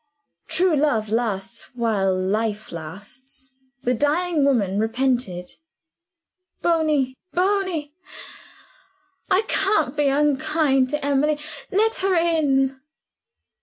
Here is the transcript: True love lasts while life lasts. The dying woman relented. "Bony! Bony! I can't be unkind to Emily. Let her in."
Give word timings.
True 0.47 0.75
love 0.75 1.09
lasts 1.11 1.75
while 1.75 2.19
life 2.19 2.71
lasts. 2.71 3.51
The 3.83 3.93
dying 3.93 4.43
woman 4.43 4.79
relented. 4.79 5.51
"Bony! 6.63 7.13
Bony! 7.33 7.93
I 9.29 9.43
can't 9.43 9.95
be 9.95 10.07
unkind 10.07 10.89
to 10.89 11.05
Emily. 11.05 11.37
Let 11.71 11.97
her 11.97 12.15
in." 12.15 12.81